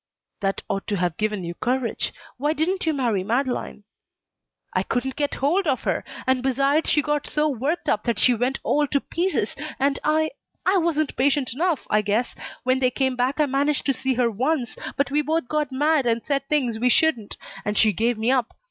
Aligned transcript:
"That 0.39 0.63
ought 0.67 0.87
to 0.87 0.95
have 0.97 1.15
given 1.17 1.43
you 1.43 1.53
courage. 1.53 2.11
Why 2.37 2.53
didn't 2.53 2.87
you 2.87 2.91
marry 2.93 3.23
Madeleine?" 3.23 3.83
"I 4.73 4.81
couldn't 4.81 5.15
get 5.15 5.35
hold 5.35 5.67
of 5.67 5.83
her. 5.83 6.03
And, 6.25 6.41
besides, 6.41 6.89
she 6.89 7.03
got 7.03 7.27
so 7.27 7.47
worked 7.47 7.87
up 7.87 8.05
that 8.05 8.17
she 8.17 8.33
went 8.33 8.59
all 8.63 8.87
to 8.87 8.99
pieces, 8.99 9.55
and 9.77 9.99
I 10.03 10.31
I 10.65 10.77
wasn't 10.77 11.15
patient 11.15 11.53
enough, 11.53 11.85
I 11.91 12.01
guess. 12.01 12.33
When 12.63 12.79
they 12.79 12.89
came 12.89 13.15
back 13.15 13.39
I 13.39 13.45
managed 13.45 13.85
to 13.85 13.93
see 13.93 14.15
her 14.15 14.31
once, 14.31 14.75
but 14.97 15.11
we 15.11 15.21
both 15.21 15.47
got 15.47 15.71
mad 15.71 16.07
and 16.07 16.23
said 16.23 16.47
things 16.49 16.79
we 16.79 16.89
shouldn't, 16.89 17.37
and 17.63 17.77
she 17.77 17.93
gave 17.93 18.17
me 18.17 18.31
up. 18.31 18.55